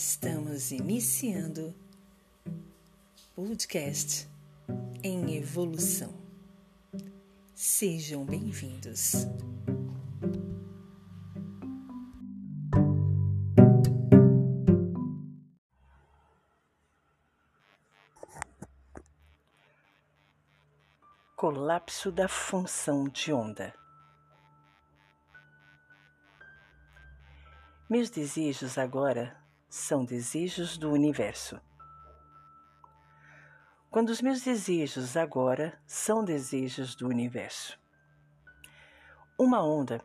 [0.00, 1.74] Estamos iniciando
[3.34, 4.28] podcast
[5.02, 6.14] em evolução.
[7.52, 9.26] Sejam bem-vindos.
[21.34, 23.74] Colapso da função de onda.
[27.90, 31.60] Meus desejos agora são desejos do universo.
[33.90, 37.78] Quando os meus desejos agora são desejos do universo.
[39.38, 40.04] Uma onda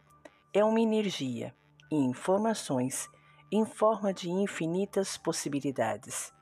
[0.53, 1.55] é uma energia
[1.91, 3.09] e informações
[3.52, 6.34] em forma de infinitas possibilidades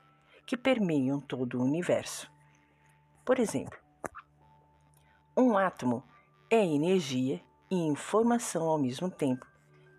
[0.46, 2.30] que permeiam todo o universo.
[3.24, 3.78] Por exemplo,
[5.36, 6.02] um átomo
[6.50, 9.46] é energia e informação ao mesmo tempo,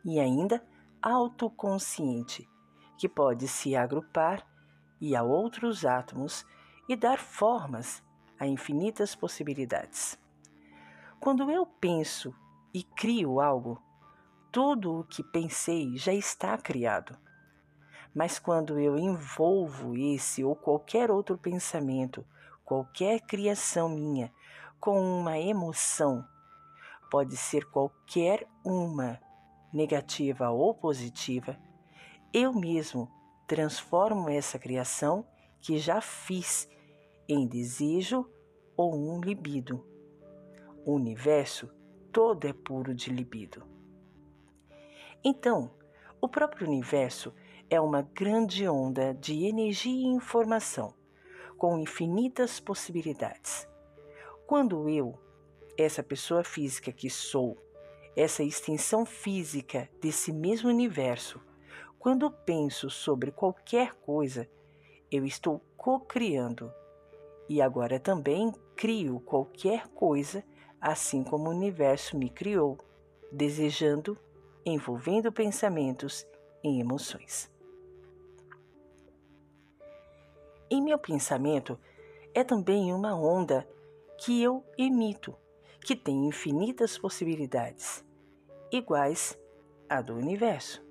[0.05, 0.63] e ainda
[1.01, 2.47] autoconsciente,
[3.03, 4.47] que pode se agrupar
[5.01, 6.45] e a outros átomos
[6.87, 8.01] e dar formas
[8.39, 10.17] a infinitas possibilidades.
[11.19, 12.33] Quando eu penso
[12.73, 13.77] e crio algo,
[14.53, 17.17] tudo o que pensei já está criado.
[18.15, 22.25] Mas quando eu envolvo esse ou qualquer outro pensamento,
[22.63, 24.33] qualquer criação minha,
[24.79, 26.25] com uma emoção,
[27.11, 29.19] pode ser qualquer uma
[29.73, 31.59] negativa ou positiva,
[32.33, 33.11] eu mesmo
[33.47, 35.23] transformo essa criação
[35.61, 36.67] que já fiz
[37.29, 38.27] em desejo
[38.75, 39.85] ou um libido.
[40.83, 41.69] O universo
[42.11, 43.63] todo é puro de libido.
[45.23, 45.71] Então,
[46.19, 47.33] o próprio universo
[47.69, 50.93] é uma grande onda de energia e informação,
[51.57, 53.67] com infinitas possibilidades.
[54.47, 55.17] Quando eu,
[55.77, 57.57] essa pessoa física que sou,
[58.15, 61.39] essa extensão física desse mesmo universo.
[62.03, 64.45] Quando penso sobre qualquer coisa,
[65.09, 66.69] eu estou co-criando
[67.47, 70.43] e agora também crio qualquer coisa,
[70.81, 72.77] assim como o universo me criou,
[73.31, 74.17] desejando,
[74.65, 76.27] envolvendo pensamentos
[76.61, 77.49] e emoções.
[80.69, 81.79] Em meu pensamento
[82.33, 83.65] é também uma onda
[84.17, 85.33] que eu emito
[85.79, 88.03] que tem infinitas possibilidades,
[88.69, 89.39] iguais
[89.87, 90.83] à do universo.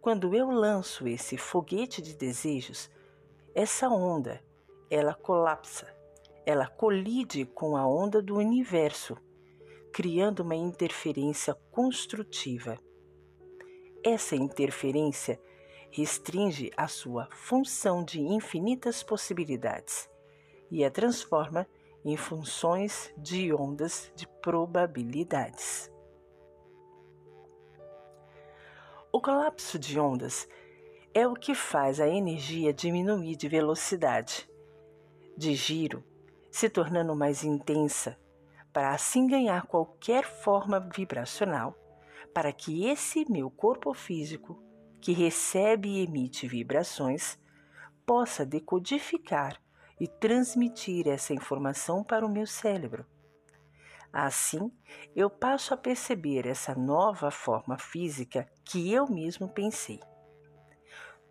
[0.00, 2.90] Quando eu lanço esse foguete de desejos,
[3.54, 4.42] essa onda,
[4.90, 5.94] ela colapsa,
[6.46, 9.14] ela colide com a onda do universo,
[9.92, 12.78] criando uma interferência construtiva.
[14.02, 15.38] Essa interferência
[15.90, 20.08] restringe a sua função de infinitas possibilidades
[20.70, 21.66] e a transforma
[22.02, 25.89] em funções de ondas de probabilidades.
[29.20, 30.48] O colapso de ondas
[31.12, 34.48] é o que faz a energia diminuir de velocidade,
[35.36, 36.02] de giro,
[36.50, 38.18] se tornando mais intensa,
[38.72, 41.76] para assim ganhar qualquer forma vibracional,
[42.32, 44.58] para que esse meu corpo físico,
[45.02, 47.38] que recebe e emite vibrações,
[48.06, 49.60] possa decodificar
[50.00, 53.04] e transmitir essa informação para o meu cérebro.
[54.12, 54.72] Assim,
[55.14, 60.00] eu passo a perceber essa nova forma física que eu mesmo pensei.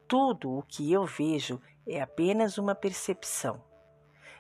[0.08, 3.64] Tudo o que eu vejo é apenas uma percepção.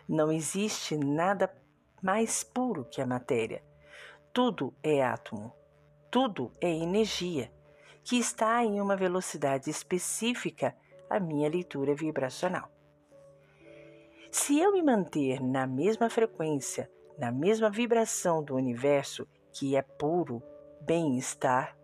[0.08, 1.54] Não existe nada
[2.02, 3.64] mais puro que a matéria.
[4.34, 5.54] Tudo é átomo.
[6.10, 7.52] Tudo é energia,
[8.04, 10.76] que está em uma velocidade específica
[11.10, 12.72] à minha leitura vibracional.
[14.32, 16.90] Se eu me manter na mesma frequência,
[17.20, 20.42] na mesma vibração do universo, que é puro
[20.82, 21.78] bem-estar,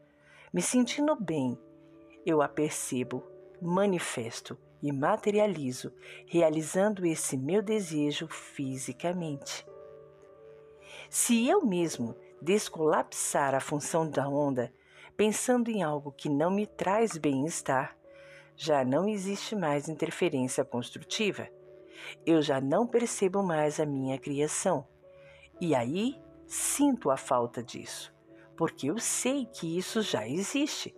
[0.53, 1.59] me sentindo bem,
[2.25, 3.23] eu a percebo,
[3.61, 5.93] manifesto e materializo,
[6.25, 9.65] realizando esse meu desejo fisicamente.
[11.09, 14.71] Se eu mesmo descolapsar a função da onda,
[15.17, 17.97] pensando em algo que não me traz bem-estar,
[18.55, 21.49] já não existe mais interferência construtiva
[22.25, 24.87] eu já não percebo mais a minha criação.
[25.59, 28.13] E aí sinto a falta disso,
[28.55, 30.95] porque eu sei que isso já existe.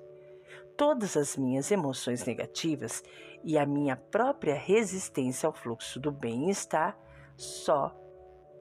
[0.76, 3.04] Todas as minhas emoções negativas
[3.44, 6.98] e a minha própria resistência ao fluxo do bem-estar
[7.36, 7.96] só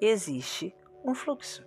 [0.01, 1.67] existe um fluxo.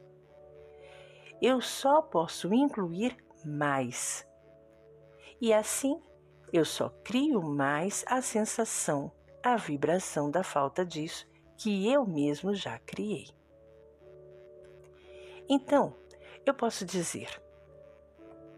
[1.41, 4.27] Eu só posso incluir mais.
[5.39, 6.01] E assim
[6.51, 9.11] eu só crio mais a sensação
[9.41, 11.27] a vibração da falta disso
[11.57, 13.27] que eu mesmo já criei.
[15.49, 15.95] Então,
[16.45, 17.41] eu posso dizer: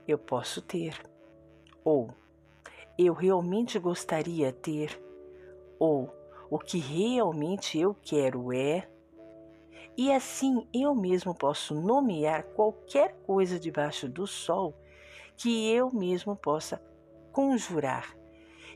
[0.05, 0.93] eu posso ter,
[1.85, 2.13] ou
[2.97, 5.01] eu realmente gostaria ter,
[5.79, 6.13] ou
[6.49, 8.89] o que realmente eu quero é.
[9.97, 14.75] E assim eu mesmo posso nomear qualquer coisa debaixo do sol
[15.37, 16.81] que eu mesmo possa
[17.31, 18.15] conjurar.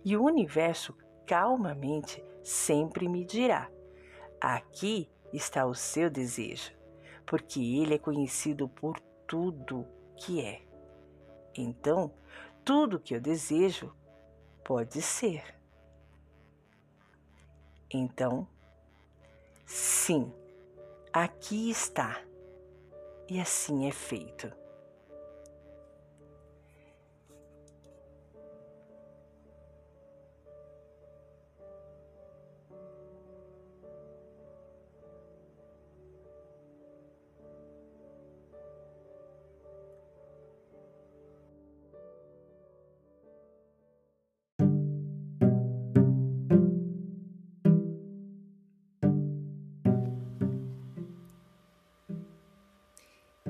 [0.04, 0.96] E o universo
[1.26, 3.70] calmamente sempre me dirá:
[4.40, 6.72] aqui está o seu desejo,
[7.26, 9.88] porque ele é conhecido por tudo
[10.18, 10.62] que é.
[11.56, 12.14] Então,
[12.64, 13.94] tudo que eu desejo
[14.64, 15.44] pode ser.
[17.92, 18.48] Então,
[19.66, 20.32] sim,
[21.14, 22.22] aqui está.
[23.30, 24.52] E assim é feito.